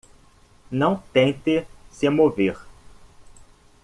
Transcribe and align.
Não 0.71 0.97
tente 1.13 1.67
se 1.91 2.09
mover. 2.09 2.57